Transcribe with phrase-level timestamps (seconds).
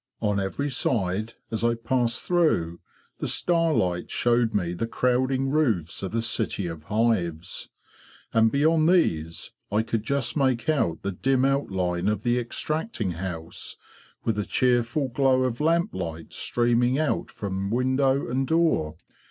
[0.19, 2.79] On every side, as I passed through,
[3.19, 7.69] the star light showed me the crowding roofs of the city of hives;
[8.33, 13.77] and beyond these I could just make out the dim outline of the extracting house,
[14.23, 18.95] with a cheerful glow of lamplight streaming out from window and door.